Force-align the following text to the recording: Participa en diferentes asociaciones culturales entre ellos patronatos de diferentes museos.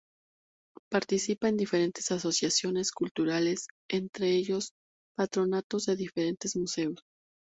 Participa 0.89 1.47
en 1.47 1.57
diferentes 1.57 2.09
asociaciones 2.11 2.91
culturales 2.91 3.67
entre 3.87 4.31
ellos 4.31 4.71
patronatos 5.15 5.85
de 5.85 5.95
diferentes 5.95 6.55
museos. 6.55 7.03